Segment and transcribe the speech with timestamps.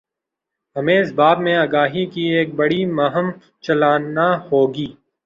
[0.75, 3.27] ہمیں اس باب میں آگاہی کی ایک بڑی مہم
[3.63, 4.87] چلانا ہو گی۔